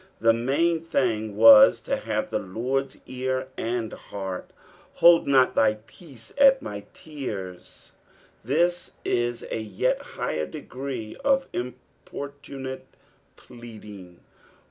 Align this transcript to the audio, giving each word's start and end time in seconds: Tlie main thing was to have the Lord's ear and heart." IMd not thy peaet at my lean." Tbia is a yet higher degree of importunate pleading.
Tlie 0.19 0.35
main 0.35 0.81
thing 0.81 1.37
was 1.37 1.79
to 1.81 1.95
have 1.95 2.31
the 2.31 2.39
Lord's 2.39 2.97
ear 3.05 3.49
and 3.55 3.93
heart." 3.93 4.49
IMd 4.99 5.27
not 5.27 5.53
thy 5.53 5.75
peaet 5.85 6.31
at 6.39 6.59
my 6.59 6.83
lean." 7.05 7.59
Tbia 8.43 8.91
is 9.05 9.45
a 9.51 9.59
yet 9.59 10.01
higher 10.01 10.47
degree 10.47 11.15
of 11.23 11.45
importunate 11.53 12.87
pleading. 13.35 14.21